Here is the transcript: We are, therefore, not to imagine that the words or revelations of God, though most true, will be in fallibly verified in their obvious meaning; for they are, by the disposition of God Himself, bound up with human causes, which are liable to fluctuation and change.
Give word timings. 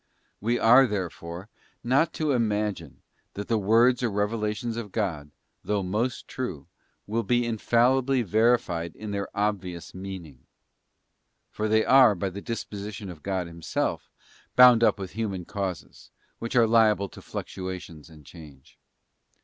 We 0.39 0.57
are, 0.57 0.87
therefore, 0.87 1.47
not 1.83 2.11
to 2.13 2.31
imagine 2.31 3.03
that 3.35 3.47
the 3.47 3.59
words 3.59 4.01
or 4.01 4.09
revelations 4.09 4.75
of 4.75 4.91
God, 4.91 5.29
though 5.63 5.83
most 5.83 6.27
true, 6.27 6.65
will 7.05 7.21
be 7.21 7.45
in 7.45 7.59
fallibly 7.59 8.23
verified 8.23 8.95
in 8.95 9.11
their 9.11 9.27
obvious 9.37 9.93
meaning; 9.93 10.47
for 11.51 11.67
they 11.67 11.85
are, 11.85 12.15
by 12.15 12.31
the 12.31 12.41
disposition 12.41 13.11
of 13.11 13.21
God 13.21 13.45
Himself, 13.45 14.09
bound 14.55 14.83
up 14.83 14.97
with 14.97 15.11
human 15.11 15.45
causes, 15.45 16.09
which 16.39 16.55
are 16.55 16.65
liable 16.65 17.07
to 17.09 17.21
fluctuation 17.21 18.01
and 18.09 18.25
change. 18.25 18.79